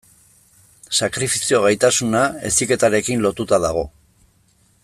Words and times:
Sakrifizio 0.99 1.59
gaitasuna 1.67 2.23
heziketarekin 2.49 3.25
lotuta 3.27 3.63
dago. 3.69 3.89